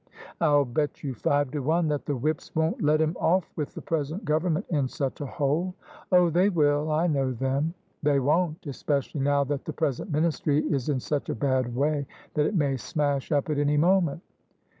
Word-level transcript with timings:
"I'll 0.41 0.65
bet 0.65 1.03
you 1.03 1.13
five 1.13 1.51
to 1.51 1.59
one 1.59 1.87
that 1.89 2.07
the 2.07 2.15
whips 2.15 2.55
won't 2.55 2.81
let 2.81 2.99
him 2.99 3.13
oflE 3.21 3.43
with 3.55 3.75
the 3.75 3.83
present 3.83 4.25
Government 4.25 4.65
in 4.69 4.87
such 4.87 5.21
a 5.21 5.27
hole."" 5.27 5.75
Oh! 6.11 6.31
they 6.31 6.49
will. 6.49 6.91
I 6.91 7.05
know 7.05 7.31
them." 7.33 7.75
"They 8.01 8.19
won't: 8.19 8.65
especially 8.65 9.21
now 9.21 9.43
that 9.43 9.63
the 9.63 9.73
present 9.73 10.11
Ministry 10.11 10.61
is 10.63 10.89
in 10.89 10.99
such 10.99 11.29
a 11.29 11.35
bad 11.35 11.75
way 11.75 12.07
that 12.33 12.47
it 12.47 12.55
may 12.55 12.77
smash 12.77 13.31
up 13.31 13.51
at 13.51 13.59
any 13.59 13.77
moment." 13.77 14.23